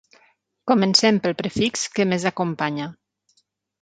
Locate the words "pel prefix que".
1.27-2.07